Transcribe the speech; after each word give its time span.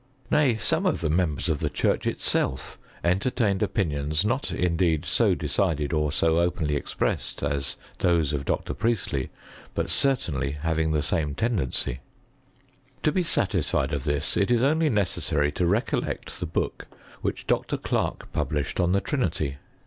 Nay, 0.31 0.57
some 0.57 0.87
of 0.87 1.01
ths 1.01 1.09
members 1.11 1.47
of 1.47 1.59
the 1.59 1.69
church 1.69 2.07
itself 2.07 2.79
entertained 3.03 3.61
opinions, 3.61 4.25
not 4.25 4.49
indeed 4.51 5.05
so 5.05 5.35
decided 5.35 5.93
or 5.93 6.11
so 6.11 6.39
openly 6.39 6.75
expressed 6.75 7.43
as.' 7.43 7.75
those 7.99 8.33
of 8.33 8.43
Dr. 8.43 8.73
Priestley, 8.73 9.29
but 9.75 9.91
certainly 9.91 10.53
having 10.53 10.89
the 10.91 11.01
ssma, 11.01 11.35
tendency. 11.35 11.99
To 13.03 13.11
be 13.11 13.21
satisfied 13.21 13.93
of 13.93 14.03
this 14.05 14.35
it 14.35 14.49
is 14.49 14.63
only 14.63 14.89
neceS" 14.89 15.21
sary 15.25 15.51
to 15.51 15.67
recollect 15.67 16.39
the 16.39 16.47
book 16.47 16.87
which 17.21 17.45
Dr. 17.45 17.77
Clarke 17.77 18.33
pub 18.33 18.49
lished 18.51 18.83
on 18.83 18.93
the 18.93 19.01
Trinity. 19.01 19.57